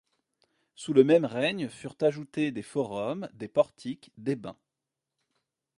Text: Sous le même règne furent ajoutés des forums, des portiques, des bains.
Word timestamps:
Sous 0.73 0.93
le 0.93 1.03
même 1.03 1.25
règne 1.25 1.69
furent 1.69 1.95
ajoutés 2.01 2.51
des 2.51 2.63
forums, 2.63 3.29
des 3.33 3.47
portiques, 3.47 4.11
des 4.17 4.35
bains. 4.35 4.57